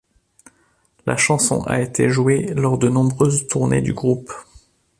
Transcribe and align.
La 1.05 1.15
chanson 1.15 1.63
a 1.65 1.79
été 1.79 2.09
jouée 2.09 2.55
lors 2.55 2.79
de 2.79 2.89
nombreuses 2.89 3.45
tournées 3.45 3.83
du 3.83 3.93
groupe. 3.93 4.33